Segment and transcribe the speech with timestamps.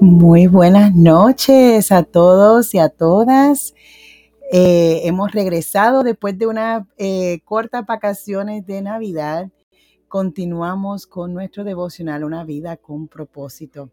[0.00, 3.74] Muy buenas noches a todos y a todas.
[4.52, 9.50] Eh, hemos regresado después de unas eh, cortas vacaciones de Navidad.
[10.06, 13.90] Continuamos con nuestro devocional, una vida con propósito.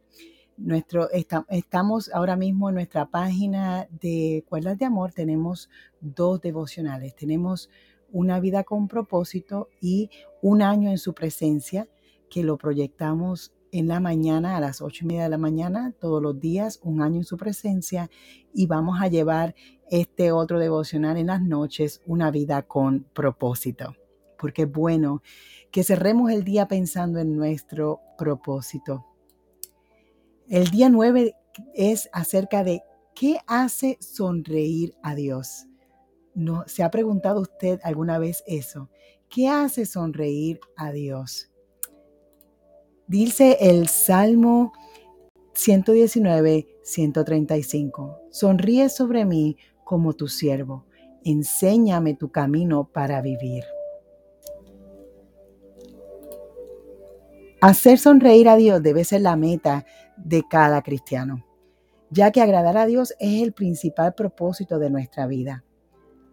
[0.57, 5.11] Nuestro, estamos ahora mismo en nuestra página de Cuerdas de Amor.
[5.11, 7.15] Tenemos dos devocionales.
[7.15, 7.71] Tenemos
[8.11, 10.11] una vida con propósito y
[10.43, 11.87] un año en su presencia
[12.29, 16.21] que lo proyectamos en la mañana, a las ocho y media de la mañana, todos
[16.21, 18.09] los días, un año en su presencia,
[18.53, 19.53] y vamos a llevar
[19.89, 23.93] este otro devocional en las noches, una vida con propósito.
[24.39, 25.21] Porque es bueno
[25.71, 29.05] que cerremos el día pensando en nuestro propósito.
[30.47, 31.35] El día nueve
[31.73, 32.81] es acerca de
[33.13, 35.65] qué hace sonreír a Dios.
[36.33, 38.89] ¿No, ¿Se ha preguntado usted alguna vez eso?
[39.27, 41.49] ¿Qué hace sonreír a Dios?
[43.07, 44.73] Dice el Salmo
[45.53, 48.19] 119, 135.
[48.31, 50.85] Sonríe sobre mí como tu siervo.
[51.23, 53.63] Enséñame tu camino para vivir.
[57.61, 59.85] Hacer sonreír a Dios debe ser la meta
[60.17, 61.45] de cada cristiano,
[62.09, 65.63] ya que agradar a Dios es el principal propósito de nuestra vida.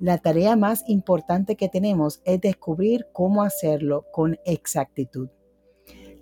[0.00, 5.28] La tarea más importante que tenemos es descubrir cómo hacerlo con exactitud.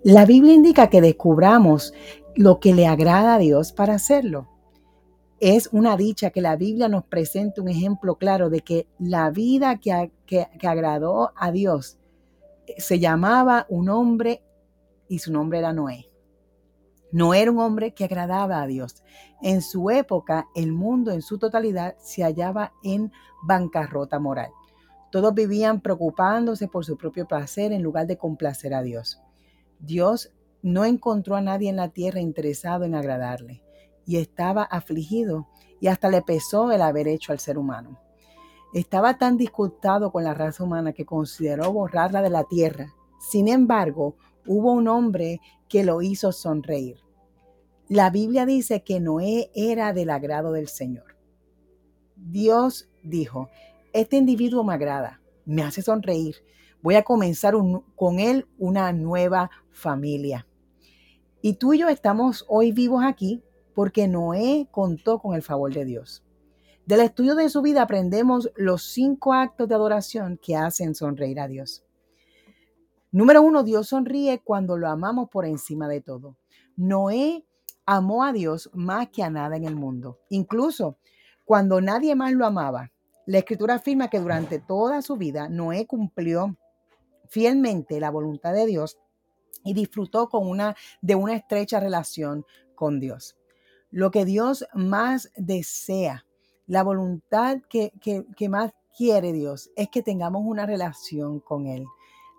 [0.03, 1.93] La Biblia indica que descubramos
[2.35, 4.49] lo que le agrada a Dios para hacerlo.
[5.39, 9.79] Es una dicha que la Biblia nos presente un ejemplo claro de que la vida
[9.79, 11.99] que, que, agradó a Dios
[12.65, 14.43] eh, se llamaba un hombre
[15.07, 16.09] y su nombre era Noé.
[17.11, 19.03] Noé era un hombre que agradaba a Dios.
[19.39, 23.11] En su época, el mundo en su totalidad se hallaba en
[23.43, 24.49] bancarrota moral.
[25.11, 29.21] Todos vivían preocupándose por su propio placer en lugar de complacer a Dios.
[29.81, 30.31] Dios
[30.61, 33.63] no encontró a nadie en la tierra interesado en agradarle
[34.05, 35.47] y estaba afligido
[35.79, 37.99] y hasta le pesó el haber hecho al ser humano.
[38.73, 42.93] Estaba tan disgustado con la raza humana que consideró borrarla de la tierra.
[43.19, 44.15] Sin embargo,
[44.47, 46.97] hubo un hombre que lo hizo sonreír.
[47.89, 51.17] La Biblia dice que Noé era del agrado del Señor.
[52.15, 53.49] Dios dijo,
[53.91, 56.35] este individuo me agrada, me hace sonreír,
[56.81, 57.53] voy a comenzar
[57.95, 60.47] con él una nueva familia.
[61.41, 63.43] Y tú y yo estamos hoy vivos aquí
[63.73, 66.23] porque Noé contó con el favor de Dios.
[66.85, 71.47] Del estudio de su vida aprendemos los cinco actos de adoración que hacen sonreír a
[71.47, 71.83] Dios.
[73.11, 76.37] Número uno, Dios sonríe cuando lo amamos por encima de todo.
[76.75, 77.45] Noé
[77.85, 80.19] amó a Dios más que a nada en el mundo.
[80.29, 80.97] Incluso
[81.45, 82.91] cuando nadie más lo amaba,
[83.25, 86.57] la escritura afirma que durante toda su vida Noé cumplió
[87.31, 88.99] fielmente la voluntad de Dios
[89.63, 93.37] y disfrutó con una, de una estrecha relación con Dios.
[93.89, 96.25] Lo que Dios más desea,
[96.67, 101.85] la voluntad que, que más quiere Dios es que tengamos una relación con Él.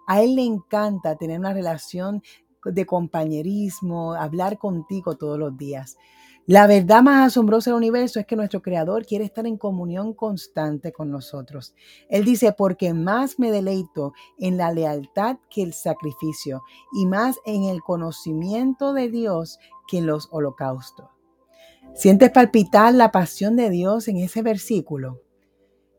[0.07, 2.23] A Él le encanta tener una relación
[2.63, 5.97] de compañerismo, hablar contigo todos los días.
[6.47, 10.93] La verdad más asombrosa del universo es que nuestro Creador quiere estar en comunión constante
[10.93, 11.73] con nosotros.
[12.09, 17.65] Él dice, porque más me deleito en la lealtad que el sacrificio y más en
[17.65, 21.07] el conocimiento de Dios que en los holocaustos.
[21.95, 25.21] ¿Sientes palpitar la pasión de Dios en ese versículo?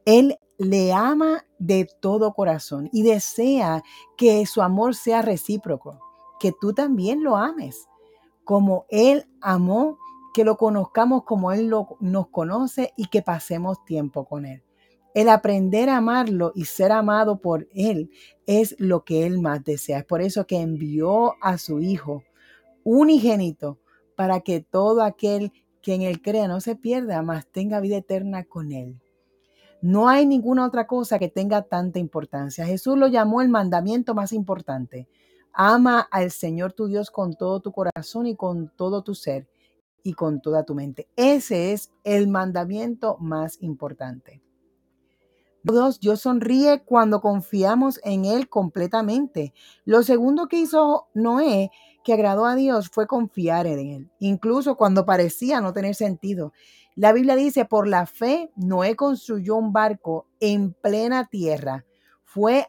[0.03, 3.81] Él le ama de todo corazón y desea
[4.17, 5.99] que su amor sea recíproco,
[6.37, 7.87] que tú también lo ames,
[8.43, 9.97] como Él amó
[10.33, 14.63] que lo conozcamos como Él nos conoce y que pasemos tiempo con Él.
[15.13, 18.09] El aprender a amarlo y ser amado por Él
[18.47, 20.00] es lo que Él más desea.
[20.00, 22.24] Es por eso que envió a su Hijo
[22.83, 23.80] unigénito
[24.15, 28.44] para que todo aquel que en Él crea no se pierda, mas tenga vida eterna
[28.44, 29.00] con Él.
[29.81, 32.65] No hay ninguna otra cosa que tenga tanta importancia.
[32.65, 35.07] Jesús lo llamó el mandamiento más importante.
[35.51, 39.47] Ama al Señor tu Dios con todo tu corazón y con todo tu ser
[40.03, 41.07] y con toda tu mente.
[41.15, 44.41] Ese es el mandamiento más importante.
[45.63, 49.53] Dos, Dios sonríe cuando confiamos en Él completamente.
[49.85, 51.71] Lo segundo que hizo Noé,
[52.03, 56.51] que agradó a Dios, fue confiar en Él, incluso cuando parecía no tener sentido.
[56.95, 61.85] La Biblia dice, por la fe, Noé construyó un barco en plena tierra.
[62.25, 62.67] Fue,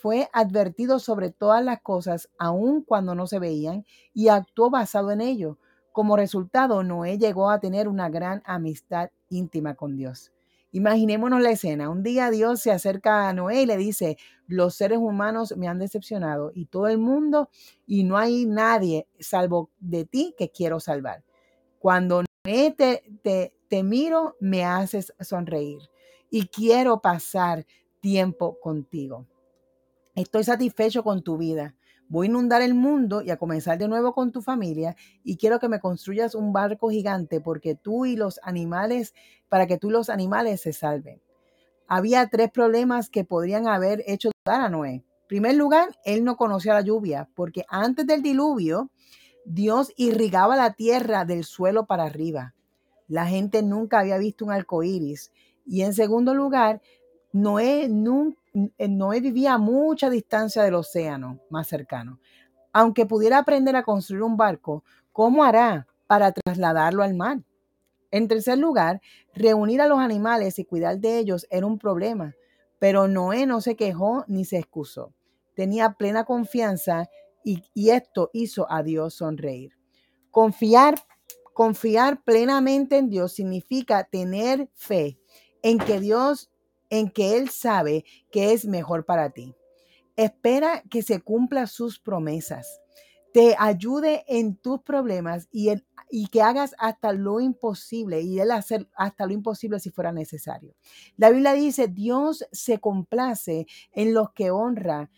[0.00, 5.20] fue advertido sobre todas las cosas, aun cuando no se veían, y actuó basado en
[5.20, 5.58] ello.
[5.92, 10.32] Como resultado, Noé llegó a tener una gran amistad íntima con Dios.
[10.74, 11.90] Imaginémonos la escena.
[11.90, 14.16] Un día Dios se acerca a Noé y le dice,
[14.46, 17.50] los seres humanos me han decepcionado y todo el mundo
[17.86, 21.24] y no hay nadie salvo de ti que quiero salvar.
[21.78, 25.80] Cuando Noé te, te, te miro, me haces sonreír
[26.30, 27.66] y quiero pasar
[28.00, 29.26] tiempo contigo.
[30.14, 31.74] Estoy satisfecho con tu vida.
[32.12, 35.58] Voy a inundar el mundo y a comenzar de nuevo con tu familia y quiero
[35.58, 39.14] que me construyas un barco gigante porque tú y los animales,
[39.48, 41.22] para que tú y los animales se salven.
[41.88, 44.90] Había tres problemas que podrían haber hecho dudar a Noé.
[44.90, 48.90] En primer lugar, él no conocía la lluvia porque antes del diluvio,
[49.46, 52.54] Dios irrigaba la tierra del suelo para arriba.
[53.08, 55.32] La gente nunca había visto un arco iris.
[55.64, 56.82] Y en segundo lugar,
[57.32, 62.20] Noé Noé vivía a mucha distancia del océano más cercano.
[62.72, 67.42] Aunque pudiera aprender a construir un barco, ¿cómo hará para trasladarlo al mar?
[68.10, 69.00] En tercer lugar,
[69.34, 72.34] reunir a los animales y cuidar de ellos era un problema,
[72.78, 75.14] pero Noé no se quejó ni se excusó.
[75.54, 77.08] Tenía plena confianza
[77.42, 79.72] y, y esto hizo a Dios sonreír.
[80.30, 80.96] Confiar,
[81.54, 85.18] confiar plenamente en Dios significa tener fe
[85.62, 86.51] en que Dios
[86.92, 89.56] en que Él sabe que es mejor para ti.
[90.14, 92.82] Espera que se cumplan sus promesas,
[93.32, 95.70] te ayude en tus problemas y,
[96.10, 100.74] y que hagas hasta lo imposible y Él hacer hasta lo imposible si fuera necesario.
[101.16, 105.10] La Biblia dice, Dios se complace en los que honra,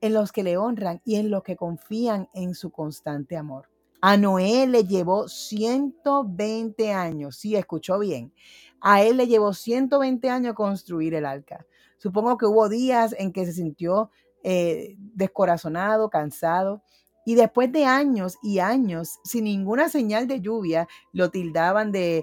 [0.00, 3.75] en los que le honran y en los que confían en su constante amor.
[4.00, 8.32] A Noé le llevó 120 años, sí, escuchó bien.
[8.80, 11.66] A él le llevó 120 años construir el arca.
[11.98, 14.10] Supongo que hubo días en que se sintió
[14.42, 16.82] eh, descorazonado, cansado.
[17.24, 22.22] Y después de años y años, sin ninguna señal de lluvia, lo tildaban de,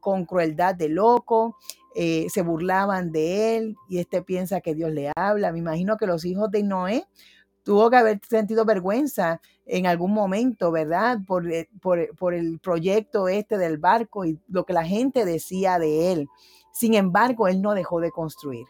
[0.00, 1.56] con crueldad de loco,
[1.94, 5.52] eh, se burlaban de él y este piensa que Dios le habla.
[5.52, 7.06] Me imagino que los hijos de Noé
[7.62, 11.18] tuvo que haber sentido vergüenza en algún momento, ¿verdad?
[11.26, 15.78] Por, eh, por, por, el proyecto este del barco y lo que la gente decía
[15.78, 16.28] de él.
[16.72, 18.66] Sin embargo, él no dejó de construir.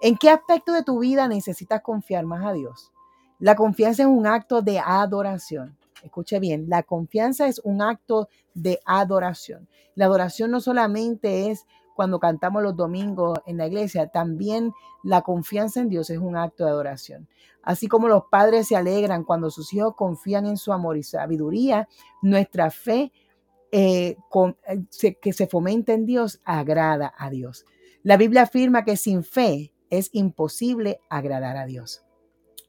[0.00, 2.92] ¿En qué aspecto de tu vida necesitas confiar más a Dios?
[3.38, 5.76] La confianza es un acto de adoración.
[6.02, 9.68] Escuche bien, la confianza es un acto de adoración.
[9.94, 14.72] La adoración no solamente es cuando cantamos los domingos en la iglesia, también
[15.02, 17.28] la confianza en Dios es un acto de adoración.
[17.62, 21.88] Así como los padres se alegran cuando sus hijos confían en su amor y sabiduría,
[22.20, 23.12] nuestra fe
[23.70, 24.16] eh,
[24.66, 27.64] eh, que se fomenta en Dios agrada a Dios.
[28.02, 32.04] La Biblia afirma que sin fe es imposible agradar a Dios.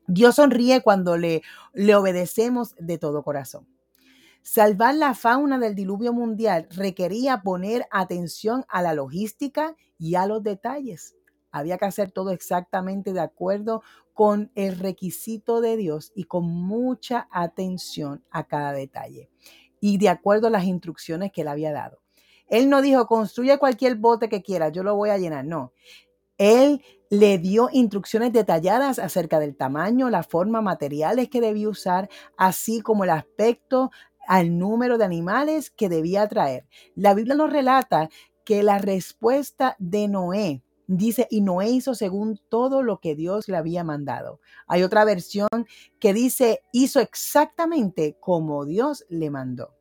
[0.07, 1.41] Dios sonríe cuando le,
[1.73, 3.67] le obedecemos de todo corazón.
[4.43, 10.43] Salvar la fauna del diluvio mundial requería poner atención a la logística y a los
[10.43, 11.15] detalles.
[11.49, 17.29] Había que hacer todo exactamente de acuerdo con el requisito de Dios y con mucha
[17.31, 19.29] atención a cada detalle
[19.79, 22.01] y de acuerdo a las instrucciones que él había dado.
[22.47, 25.45] Él no dijo, construye cualquier bote que quiera, yo lo voy a llenar.
[25.45, 25.71] No,
[26.37, 32.81] él le dio instrucciones detalladas acerca del tamaño, la forma, materiales que debía usar, así
[32.81, 33.91] como el aspecto,
[34.27, 36.67] al número de animales que debía traer.
[36.95, 38.09] La Biblia nos relata
[38.45, 43.57] que la respuesta de Noé dice, y Noé hizo según todo lo que Dios le
[43.57, 44.39] había mandado.
[44.67, 45.49] Hay otra versión
[45.99, 49.75] que dice, hizo exactamente como Dios le mandó.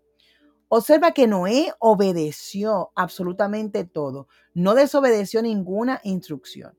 [0.69, 6.79] Observa que Noé obedeció absolutamente todo, no desobedeció ninguna instrucción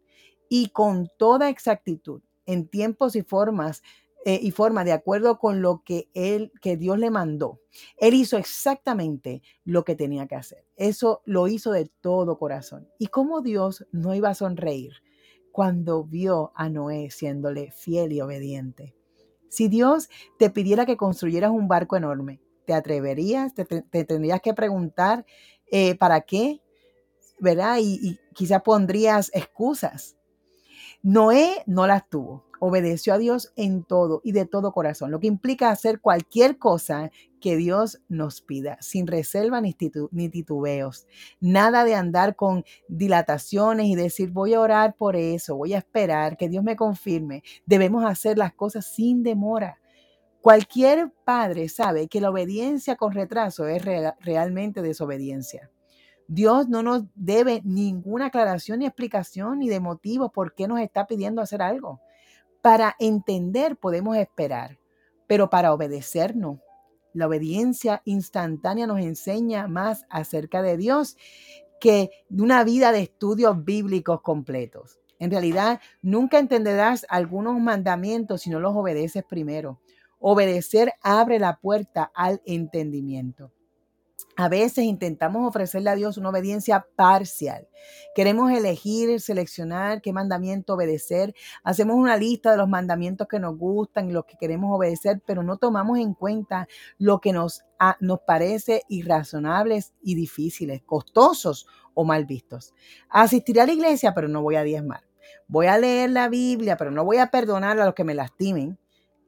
[0.49, 3.83] y con toda exactitud, en tiempos y formas
[4.25, 7.59] eh, y forma de acuerdo con lo que él, que Dios le mandó.
[7.97, 10.65] Él hizo exactamente lo que tenía que hacer.
[10.77, 12.87] Eso lo hizo de todo corazón.
[12.97, 14.93] ¿Y cómo Dios no iba a sonreír
[15.51, 18.95] cuando vio a Noé siéndole fiel y obediente?
[19.49, 23.53] Si Dios te pidiera que construyeras un barco enorme, ¿te atreverías?
[23.53, 23.65] ¿Te,
[24.05, 25.25] tendrías que preguntar
[25.69, 26.61] eh, para qué?
[27.39, 27.79] ¿Verdad?
[27.81, 30.15] Y, y quizás pondrías excusas.
[31.01, 35.27] Noé no las tuvo obedeció a Dios en todo y de todo corazón, lo que
[35.27, 41.05] implica hacer cualquier cosa que Dios nos pida, sin reserva ni, titubeos.
[41.41, 46.37] Nada de andar con dilataciones y decir voy a orar por eso, voy a esperar
[46.37, 47.43] que Dios me confirme.
[47.65, 49.81] Debemos hacer las cosas sin demora.
[50.39, 55.69] Cualquier padre sabe que la obediencia con retraso es realmente desobediencia.
[56.29, 61.07] Dios no nos debe ninguna aclaración ni explicación ni de motivo por qué nos está
[61.07, 61.99] pidiendo hacer algo.
[62.63, 64.79] Para entender podemos esperar,
[65.27, 66.61] pero para obedecer no.
[67.11, 71.17] La obediencia instantánea nos enseña más acerca de Dios
[71.81, 74.97] que una vida de estudios bíblicos completos.
[75.19, 79.81] En realidad, nunca entenderás algunos mandamientos si no los obedeces primero.
[80.19, 83.51] Obedecer abre la puerta al entendimiento.
[84.35, 87.67] A veces intentamos ofrecerle a Dios una obediencia parcial.
[88.15, 91.35] Queremos elegir, seleccionar qué mandamiento obedecer.
[91.63, 95.43] Hacemos una lista de los mandamientos que nos gustan y los que queremos obedecer, pero
[95.43, 97.63] no tomamos en cuenta lo que nos,
[97.99, 102.73] nos parece irrazonables y difíciles, costosos o mal vistos.
[103.09, 105.03] Asistiré a la iglesia, pero no voy a diezmar.
[105.47, 108.79] Voy a leer la Biblia, pero no voy a perdonar a los que me lastimen.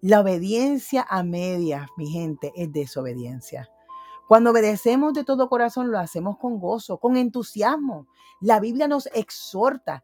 [0.02, 3.70] La obediencia a medias, mi gente, es desobediencia.
[4.28, 8.08] Cuando obedecemos de todo corazón, lo hacemos con gozo, con entusiasmo.
[8.42, 10.04] La Biblia nos exhorta,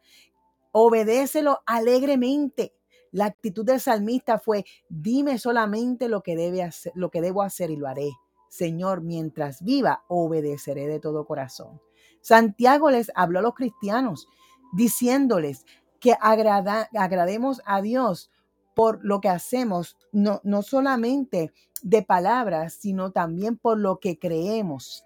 [0.71, 2.73] obedécelo alegremente.
[3.11, 7.71] La actitud del salmista fue, dime solamente lo que, debe hacer, lo que debo hacer
[7.71, 8.11] y lo haré.
[8.47, 11.81] Señor, mientras viva, obedeceré de todo corazón.
[12.21, 14.27] Santiago les habló a los cristianos
[14.73, 15.65] diciéndoles
[15.99, 18.30] que agrademos a Dios
[18.75, 25.05] por lo que hacemos, no, no solamente de palabras, sino también por lo que creemos.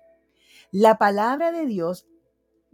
[0.71, 2.07] La palabra de Dios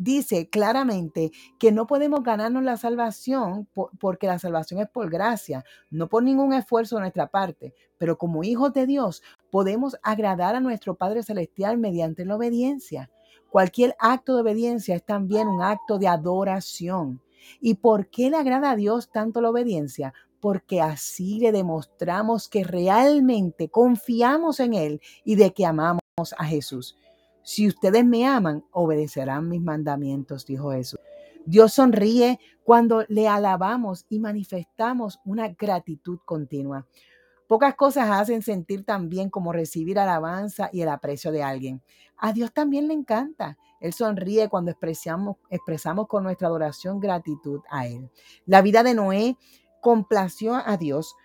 [0.02, 3.68] dice claramente que no podemos ganarnos la salvación
[4.00, 8.44] porque la salvación es por gracia, no por ningún esfuerzo de nuestra parte, pero como
[8.44, 9.22] hijos de Dios
[9.52, 13.12] podemos agradar a nuestro Padre Celestial mediante la obediencia.
[13.52, 17.22] Cualquier acto de obediencia es también un acto de adoración.
[17.60, 20.14] ¿Y por qué le agrada a Dios tanto la obediencia?
[20.42, 26.02] Porque así le demostramos que realmente confiamos en Él y de que amamos
[26.38, 26.98] a Jesús.
[27.44, 31.00] Si ustedes me aman, obedecerán mis mandamientos, dijo Jesús.
[31.46, 36.86] Dios sonríe cuando le alabamos y manifestamos una gratitud continua.
[37.48, 41.82] Pocas cosas hacen sentir tan bien como recibir alabanza y el aprecio de alguien.
[42.18, 43.58] A Dios también le encanta.
[43.82, 48.10] Él sonríe cuando expresamos, expresamos con nuestra adoración gratitud a Él.
[48.46, 49.38] La vida de Noé
[49.82, 51.16] complació a Dios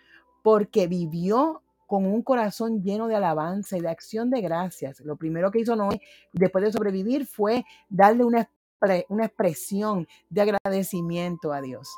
[0.43, 5.01] porque vivió con un corazón lleno de alabanza y de acción de gracias.
[5.01, 6.01] Lo primero que hizo Noé
[6.33, 8.51] después de sobrevivir fue darle una,
[9.09, 11.89] una expresión de agradecimiento a Dios.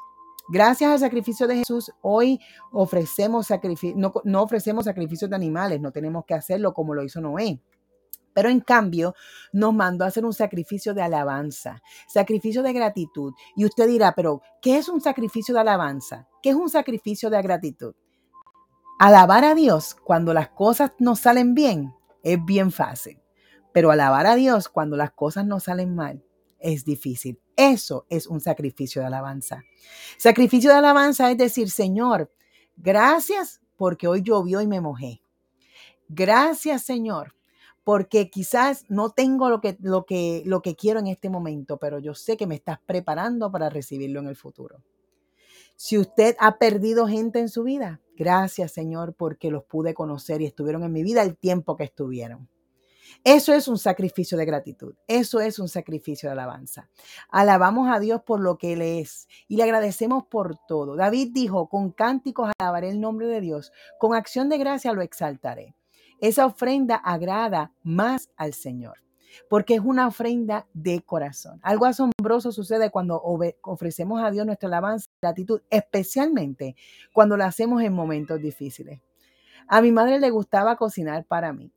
[0.50, 2.40] Gracias al sacrificio de Jesús, hoy
[2.72, 3.48] ofrecemos
[3.96, 7.60] no, no ofrecemos sacrificios de animales, no tenemos que hacerlo como lo hizo Noé.
[8.34, 9.14] Pero en cambio
[9.52, 13.32] nos mandó a hacer un sacrificio de alabanza, sacrificio de gratitud.
[13.56, 16.28] Y usted dirá, pero ¿qué es un sacrificio de alabanza?
[16.42, 17.94] ¿Qué es un sacrificio de gratitud?
[18.98, 23.20] Alabar a Dios cuando las cosas no salen bien es bien fácil,
[23.72, 26.24] pero alabar a Dios cuando las cosas no salen mal
[26.58, 27.40] es difícil.
[27.56, 29.64] Eso es un sacrificio de alabanza.
[30.16, 32.32] Sacrificio de alabanza es decir, Señor,
[32.76, 35.22] gracias porque hoy llovió y me mojé.
[36.08, 37.34] Gracias, Señor,
[37.88, 41.98] porque quizás no tengo lo que, lo, que, lo que quiero en este momento, pero
[41.98, 44.82] yo sé que me estás preparando para recibirlo en el futuro.
[45.74, 50.44] Si usted ha perdido gente en su vida, gracias Señor porque los pude conocer y
[50.44, 52.50] estuvieron en mi vida el tiempo que estuvieron.
[53.24, 56.90] Eso es un sacrificio de gratitud, eso es un sacrificio de alabanza.
[57.30, 60.94] Alabamos a Dios por lo que Él es y le agradecemos por todo.
[60.94, 65.77] David dijo, con cánticos alabaré el nombre de Dios, con acción de gracia lo exaltaré.
[66.20, 68.98] Esa ofrenda agrada más al Señor,
[69.48, 71.60] porque es una ofrenda de corazón.
[71.62, 73.20] Algo asombroso sucede cuando
[73.62, 76.76] ofrecemos a Dios nuestra alabanza y gratitud, especialmente
[77.12, 79.00] cuando la hacemos en momentos difíciles.
[79.68, 81.70] A mi madre le gustaba cocinar para mí.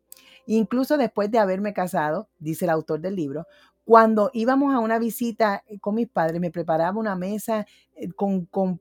[0.48, 3.46] Incluso después de haberme casado, dice el autor del libro,
[3.84, 8.78] cuando íbamos a una visita con mis padres, me preparaba una mesa eh, con, con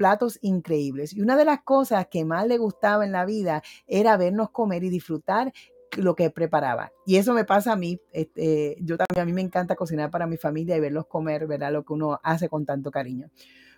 [0.00, 1.12] platos increíbles.
[1.12, 4.82] Y una de las cosas que más le gustaba en la vida era vernos comer
[4.82, 5.52] y disfrutar
[5.98, 6.90] lo que preparaba.
[7.04, 8.00] Y eso me pasa a mí.
[8.10, 11.70] Este, yo también, a mí me encanta cocinar para mi familia y verlos comer, ¿verdad?
[11.70, 13.28] Lo que uno hace con tanto cariño.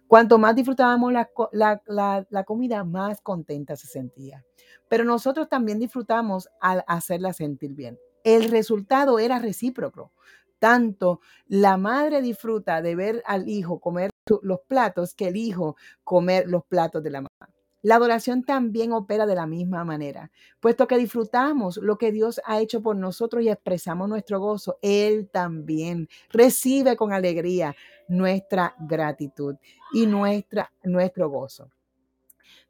[0.07, 4.45] Cuanto más disfrutábamos la, la, la, comida, más contenta se sentía.
[4.89, 7.99] Pero nosotros también disfrutamos al hacerla sentir bien.
[8.23, 10.13] El resultado era recíproco.
[10.61, 14.12] Tanto la madre disfruta de ver al hijo comer
[14.43, 17.53] los platos que el hijo comer los platos de la mamá.
[17.85, 22.61] La adoración también opera de la misma manera, puesto que disfrutamos lo que Dios ha
[22.61, 27.75] hecho por nosotros y expresamos nuestro gozo, Él también recibe con alegría
[28.07, 29.57] nuestra gratitud
[29.93, 31.71] y nuestra, nuestro gozo.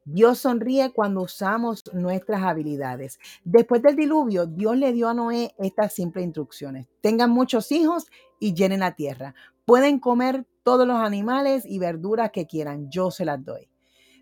[0.03, 3.19] Dios sonríe cuando usamos nuestras habilidades.
[3.43, 6.87] Después del diluvio, Dios le dio a Noé estas simples instrucciones.
[7.01, 8.07] Tengan muchos hijos
[8.39, 9.33] y llenen la tierra.
[9.65, 13.69] Pueden comer todos los animales y verduras que quieran, yo se las doy.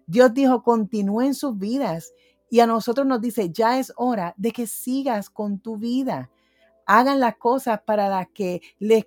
[0.08, 2.14] Dios dijo, continúen sus vidas
[2.50, 6.30] y a nosotros nos dice, ya es hora de que sigas con tu vida.
[6.86, 9.06] hagan las cosas para las que les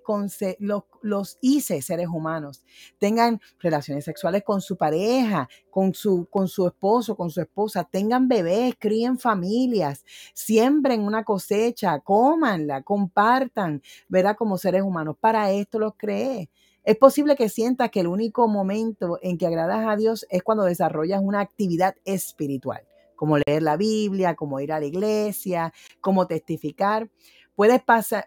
[0.58, 2.64] los, los, hice seres humanos.
[2.98, 7.84] Tengan relaciones sexuales con su pareja, con su, con su esposo, con su esposa.
[7.84, 14.36] Tengan bebés, críen familias, siembren una cosecha, cómanla, compartan, ¿verdad?
[14.36, 15.16] Como seres humanos.
[15.20, 16.48] Para esto los creé.
[16.84, 20.64] Es posible que sientas que el único momento en que agradas a Dios es cuando
[20.64, 22.82] desarrollas una actividad espiritual,
[23.16, 25.72] como leer la Biblia, como ir a la iglesia,
[26.02, 27.08] como testificar.
[27.54, 27.80] Puedes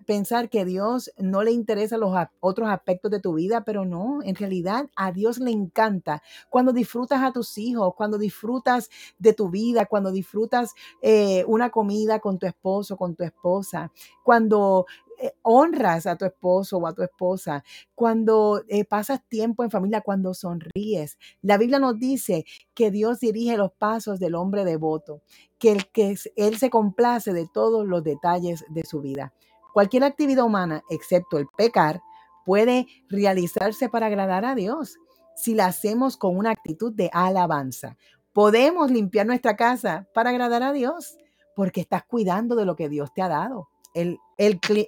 [0.05, 4.35] pensar que Dios no le interesan los otros aspectos de tu vida, pero no, en
[4.35, 9.85] realidad a Dios le encanta cuando disfrutas a tus hijos, cuando disfrutas de tu vida,
[9.85, 13.91] cuando disfrutas eh, una comida con tu esposo, con tu esposa,
[14.23, 14.85] cuando
[15.19, 17.63] eh, honras a tu esposo o a tu esposa,
[17.95, 21.17] cuando eh, pasas tiempo en familia, cuando sonríes.
[21.41, 25.21] La Biblia nos dice que Dios dirige los pasos del hombre devoto,
[25.57, 29.33] que, el, que Él se complace de todos los detalles de su vida.
[29.73, 32.01] Cualquier actividad humana, excepto el pecar,
[32.45, 34.97] puede realizarse para agradar a Dios
[35.35, 37.97] si la hacemos con una actitud de alabanza.
[38.33, 41.17] Podemos limpiar nuestra casa para agradar a Dios
[41.55, 44.19] porque estás cuidando de lo que Dios te ha dado el,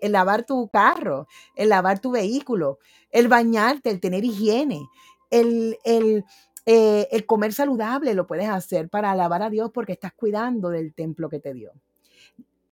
[0.03, 2.79] lavar tu carro, el lavar tu vehículo,
[3.12, 4.82] el bañarte, el tener higiene,
[5.32, 5.77] el,
[6.65, 10.94] eh, el comer saludable lo puedes hacer para alabar a Dios porque estás cuidando del
[10.94, 11.72] templo que te dio.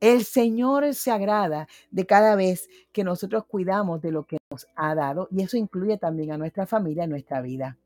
[0.01, 4.94] El Señor se agrada de cada vez que nosotros cuidamos de lo que nos ha
[4.94, 7.77] dado y eso incluye también a nuestra familia, a nuestra vida.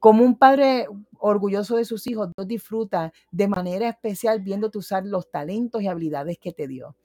[0.00, 0.86] Como un padre
[1.18, 6.36] orgulloso de sus hijos, Dios disfruta de manera especial viéndote usar los talentos y habilidades
[6.38, 6.96] que te dio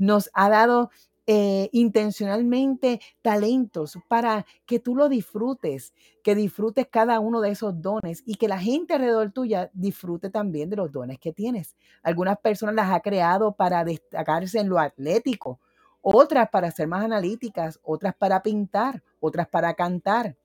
[0.00, 0.90] nos ha dado
[1.26, 8.24] eh, intencionalmente talentos para que tú lo disfrutes, que disfrutes cada uno de esos dones
[8.26, 11.76] y que la gente alrededor tuya disfrute también de los dones que tienes.
[12.02, 15.60] Algunas personas las ha creado para destacarse en lo atlético,
[16.00, 20.36] otras para ser más analíticas, otras para pintar, otras para cantar,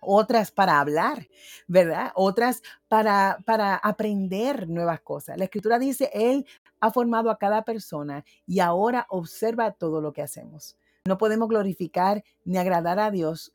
[0.00, 1.28] otras para hablar,
[1.66, 2.12] ¿verdad?
[2.14, 5.36] Otras para, para aprender nuevas cosas.
[5.36, 6.46] La escritura dice, Él
[6.84, 10.76] ha formado a cada persona y ahora observa todo lo que hacemos.
[11.06, 13.54] No podemos glorificar ni agradar a Dios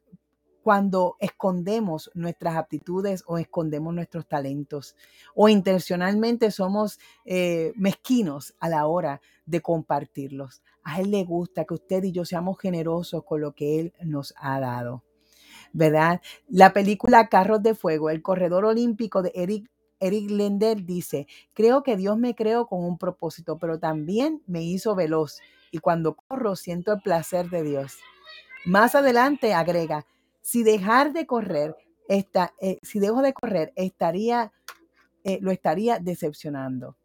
[0.63, 4.95] cuando escondemos nuestras aptitudes o escondemos nuestros talentos
[5.35, 10.63] o intencionalmente somos eh, mezquinos a la hora de compartirlos.
[10.83, 14.33] A Él le gusta que usted y yo seamos generosos con lo que Él nos
[14.37, 15.03] ha dado.
[15.71, 16.19] ¿verdad?
[16.47, 21.97] La película Carros de Fuego, el corredor olímpico de Eric, Eric Lender dice, creo que
[21.97, 25.39] Dios me creó con un propósito, pero también me hizo veloz
[25.71, 27.97] y cuando corro siento el placer de Dios.
[28.65, 30.05] Más adelante agrega,
[30.41, 31.75] si dejar de correr,
[32.07, 34.51] esta, eh, si dejo de correr, estaría,
[35.23, 36.97] eh, lo estaría decepcionando.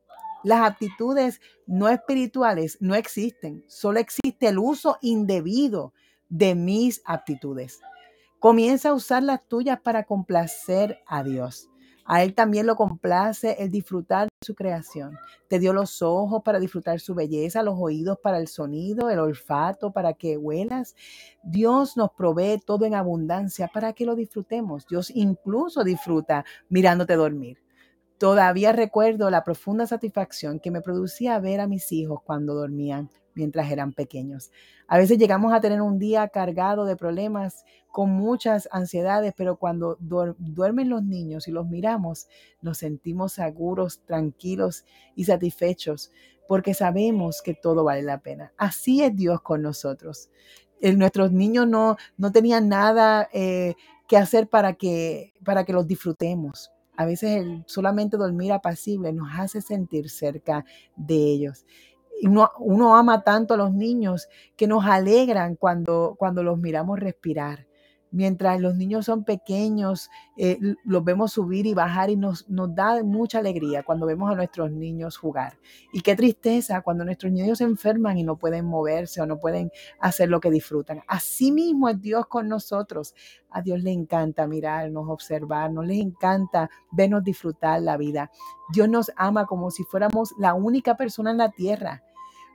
[0.42, 5.92] Las actitudes no espirituales no existen, solo existe el uso indebido
[6.28, 7.80] de mis aptitudes.
[8.40, 11.70] Comienza a usar las tuyas para complacer a Dios.
[12.04, 15.16] A Él también lo complace el disfrutar de su creación.
[15.48, 19.92] Te dio los ojos para disfrutar su belleza, los oídos para el sonido, el olfato
[19.92, 20.94] para que huelas.
[21.42, 24.86] Dios nos provee todo en abundancia para que lo disfrutemos.
[24.86, 27.62] Dios incluso disfruta mirándote dormir.
[28.18, 33.70] Todavía recuerdo la profunda satisfacción que me producía ver a mis hijos cuando dormían mientras
[33.70, 34.50] eran pequeños.
[34.86, 39.96] A veces llegamos a tener un día cargado de problemas, con muchas ansiedades, pero cuando
[40.00, 42.26] duermen los niños y los miramos,
[42.60, 46.10] nos sentimos seguros, tranquilos y satisfechos,
[46.48, 48.52] porque sabemos que todo vale la pena.
[48.56, 50.28] Así es Dios con nosotros.
[50.82, 53.74] nuestros niños no, no tenían nada eh,
[54.08, 56.72] que hacer para que, para que los disfrutemos.
[56.96, 60.64] A veces solamente dormir apacible nos hace sentir cerca
[60.96, 61.64] de ellos
[62.22, 67.66] uno, ama tanto a los niños que nos alegran cuando, cuando los miramos respirar.
[68.14, 73.02] Mientras los niños son pequeños, eh, los vemos subir y bajar y nos, nos da
[73.02, 75.58] mucha alegría cuando vemos a nuestros niños jugar.
[75.92, 79.72] Y qué tristeza cuando nuestros niños se enferman y no pueden moverse o no pueden
[79.98, 81.02] hacer lo que disfrutan.
[81.08, 83.16] Así mismo es Dios con nosotros.
[83.50, 88.30] A Dios le encanta mirarnos, observarnos, le encanta vernos disfrutar la vida.
[88.72, 92.04] Dios nos ama como si fuéramos la única persona en la tierra.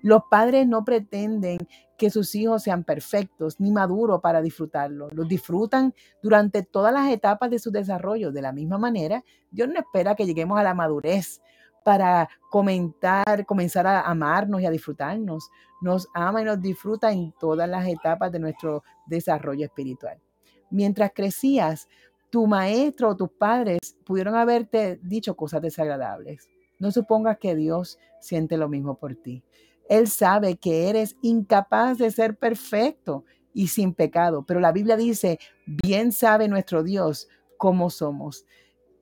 [0.01, 1.57] Los padres no pretenden
[1.97, 5.09] que sus hijos sean perfectos ni maduros para disfrutarlo.
[5.11, 8.31] Los disfrutan durante todas las etapas de su desarrollo.
[8.31, 11.41] De la misma manera, Dios no espera que lleguemos a la madurez
[11.83, 15.49] para comentar, comenzar a amarnos y a disfrutarnos.
[15.81, 20.19] Nos ama y nos disfruta en todas las etapas de nuestro desarrollo espiritual.
[20.69, 21.89] Mientras crecías,
[22.29, 26.47] tu maestro o tus padres pudieron haberte dicho cosas desagradables.
[26.77, 29.43] No supongas que Dios siente lo mismo por ti.
[29.89, 34.45] Él sabe que eres incapaz de ser perfecto y sin pecado.
[34.45, 38.45] Pero la Biblia dice, bien sabe nuestro Dios cómo somos.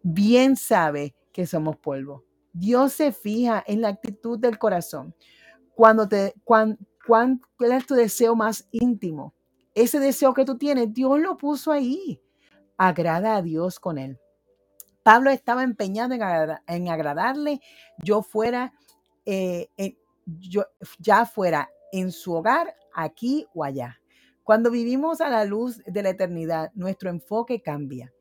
[0.01, 2.23] Bien sabe que somos polvo.
[2.53, 5.13] Dios se fija en la actitud del corazón.
[5.75, 7.41] Cuando te, cuán, cuál
[7.73, 9.35] es tu deseo más íntimo?
[9.75, 12.21] Ese deseo que tú tienes, Dios lo puso ahí.
[12.77, 14.17] Agrada a Dios con él.
[15.03, 17.61] Pablo estaba empeñado en, agradarle,
[18.03, 18.73] yo fuera,
[19.25, 19.69] eh,
[20.27, 20.65] yo,
[20.99, 23.99] ya fuera en su hogar, aquí o allá.
[24.43, 28.13] Cuando vivimos a la luz de la eternidad, nuestro enfoque cambia.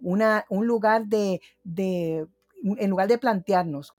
[0.00, 2.26] Una, un lugar de, de,
[2.62, 3.94] en lugar de plantearnos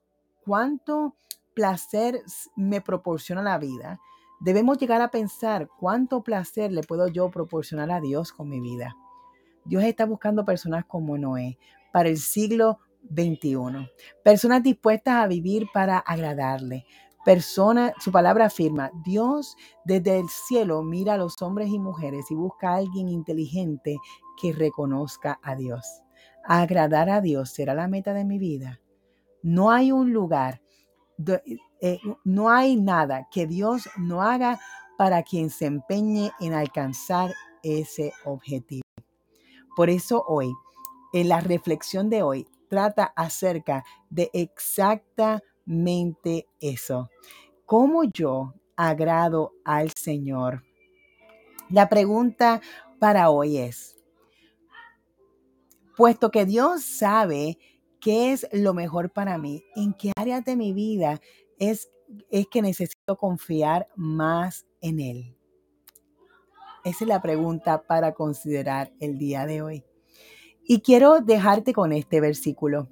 [0.46, 1.16] cuánto
[1.54, 2.22] placer
[2.56, 4.00] me proporciona la vida,
[4.42, 8.96] debemos llegar a pensar cuánto placer le puedo yo proporcionar a Dios con mi vida.
[9.66, 11.58] Dios está buscando personas como Noé
[11.94, 13.90] para el siglo XXI,
[14.24, 16.86] personas dispuestas a vivir para agradarle,
[17.24, 19.56] persona, su palabra afirma, Dios
[19.86, 23.98] desde el cielo mira a los hombres y mujeres y busca a alguien inteligente
[24.40, 26.02] que reconozca a Dios.
[26.44, 28.82] Agradar a Dios será la meta de mi vida.
[29.42, 30.62] No hay un lugar,
[31.82, 34.60] eh, no hay nada que Dios no haga
[34.98, 37.32] para quien se empeñe en alcanzar
[37.62, 38.84] ese objetivo.
[39.76, 40.54] Por eso hoy,
[41.14, 47.10] en la reflexión de hoy, trata acerca de exactamente mente eso.
[47.66, 50.64] ¿Cómo yo agrado al Señor?
[51.70, 52.62] La pregunta
[53.00, 53.98] para hoy es,
[55.96, 57.58] puesto que Dios sabe
[58.00, 61.22] qué es lo mejor para mí, en qué áreas de mi vida
[61.58, 61.90] es,
[62.30, 65.38] es que necesito confiar más en Él.
[66.84, 69.86] Esa es la pregunta para considerar el día de hoy.
[70.66, 72.90] Y quiero dejarte con este versículo.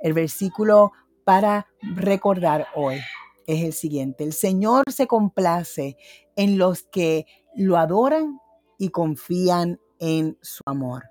[0.00, 0.92] El versículo
[1.24, 2.98] para recordar hoy
[3.46, 4.24] es el siguiente.
[4.24, 5.96] El Señor se complace
[6.36, 8.40] en los que lo adoran
[8.78, 11.04] y confían en su amor.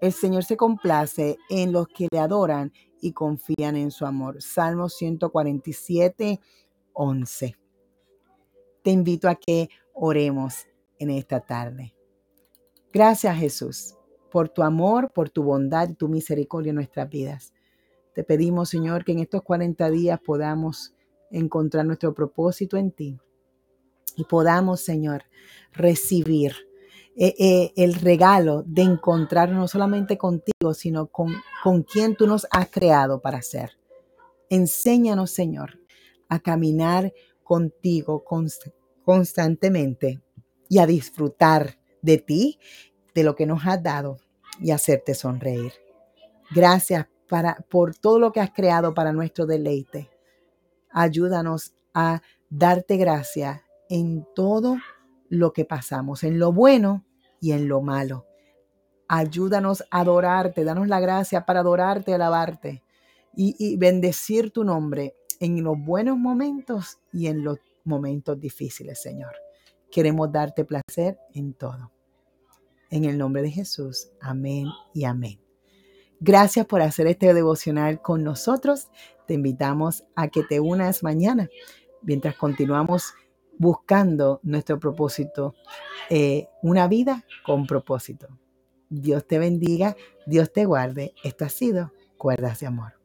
[0.00, 4.42] El Señor se complace en los que le adoran y confían en su amor.
[4.42, 6.40] Salmo 147,
[6.92, 7.56] 11.
[8.82, 10.66] Te invito a que oremos
[10.98, 11.94] en esta tarde.
[12.92, 13.96] Gracias Jesús
[14.34, 17.53] por tu amor, por tu bondad y tu misericordia en nuestras vidas.
[18.14, 20.94] Te pedimos, Señor, que en estos 40 días podamos
[21.30, 23.18] encontrar nuestro propósito en ti
[24.16, 25.24] y podamos, Señor,
[25.72, 26.54] recibir
[27.16, 32.46] eh, eh, el regalo de encontrarnos no solamente contigo, sino con, con quien tú nos
[32.52, 33.72] has creado para ser.
[34.48, 35.80] Enséñanos, Señor,
[36.28, 38.24] a caminar contigo
[39.04, 40.22] constantemente
[40.68, 42.58] y a disfrutar de ti,
[43.14, 44.18] de lo que nos has dado
[44.60, 45.72] y hacerte sonreír.
[46.54, 47.06] Gracias
[47.68, 50.10] por todo lo que has creado para nuestro deleite.
[50.90, 54.76] Ayúdanos a darte gracia en todo
[55.28, 57.04] lo que pasamos, en lo bueno
[57.40, 58.26] y en lo malo.
[59.08, 62.82] Ayúdanos a adorarte, danos la gracia para adorarte, alabarte
[63.36, 69.34] y bendecir tu nombre en los buenos momentos y en los momentos difíciles, Señor.
[69.90, 71.92] Queremos darte placer en todo.
[72.90, 75.43] En el nombre de Jesús, amén y amén.
[76.26, 78.88] Gracias por hacer este devocional con nosotros.
[79.26, 81.50] Te invitamos a que te unas mañana
[82.00, 83.12] mientras continuamos
[83.58, 85.54] buscando nuestro propósito,
[86.08, 88.28] eh, una vida con propósito.
[88.88, 91.12] Dios te bendiga, Dios te guarde.
[91.24, 93.03] Esto ha sido Cuerdas de Amor.